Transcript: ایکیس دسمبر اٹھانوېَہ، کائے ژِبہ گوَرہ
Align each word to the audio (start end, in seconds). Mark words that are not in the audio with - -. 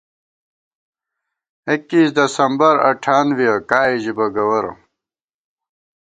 ایکیس 1.69 2.09
دسمبر 2.17 2.73
اٹھانوېَہ، 2.89 3.53
کائے 3.69 3.95
ژِبہ 4.03 4.27
گوَرہ 4.35 4.71